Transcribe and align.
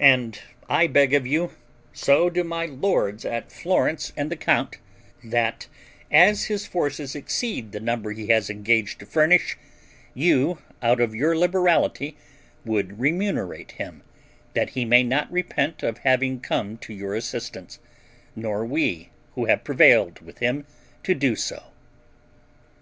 And 0.00 0.40
I 0.70 0.86
beg 0.86 1.12
of 1.12 1.26
you, 1.26 1.50
so 1.92 2.30
do 2.30 2.42
my 2.44 2.64
lords 2.64 3.26
at 3.26 3.52
Florence 3.52 4.10
and 4.16 4.30
the 4.32 4.36
count, 4.36 4.78
that 5.22 5.66
as 6.10 6.44
his 6.44 6.66
forces 6.66 7.14
exceed 7.14 7.72
the 7.72 7.78
number 7.78 8.10
he 8.12 8.28
has 8.28 8.48
engaged 8.48 9.00
to 9.00 9.04
furnish 9.04 9.58
you, 10.14 10.60
out 10.80 10.98
of 10.98 11.14
your 11.14 11.36
liberality, 11.36 12.16
would 12.64 13.00
remunerate 13.00 13.72
him, 13.72 14.02
that 14.54 14.70
he 14.70 14.86
may 14.86 15.02
not 15.02 15.30
repent 15.30 15.82
of 15.82 15.98
having 15.98 16.40
come 16.40 16.78
to 16.78 16.94
your 16.94 17.14
assistance, 17.14 17.78
nor 18.34 18.64
we, 18.64 19.10
who 19.34 19.44
have 19.44 19.62
prevailed 19.62 20.20
with 20.20 20.38
him 20.38 20.66
to 21.02 21.12
do 21.14 21.36
so." 21.36 21.64